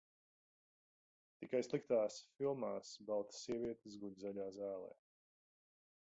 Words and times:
Tikai 1.43 1.61
sliktās 1.67 2.17
filmās 2.39 2.95
baltas 3.11 3.43
sievietes 3.45 4.01
guļ 4.07 4.19
zaļā 4.25 4.51
zālē. 4.59 4.91